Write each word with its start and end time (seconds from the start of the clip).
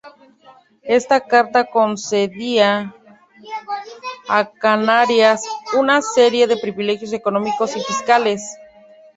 Esta 0.97 1.19
Carta 1.27 1.65
concedía 1.69 2.95
a 4.29 4.49
Canarias 4.51 5.43
una 5.77 6.01
serie 6.01 6.47
de 6.47 6.57
privilegios 6.57 7.13
económicos 7.13 7.75
y 7.77 7.81
fiscales. 7.81 8.41